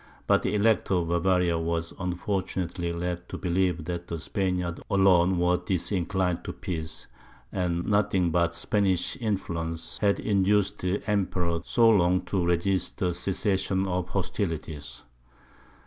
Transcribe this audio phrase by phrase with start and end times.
[0.25, 5.57] But the Elector of Bavaria was unfortunately led to believe that the Spaniards alone were
[5.57, 7.05] disinclined to peace,
[7.51, 13.13] and that nothing, but Spanish influence, had induced the Emperor so long to resist a
[13.13, 15.03] cessation of hostilities.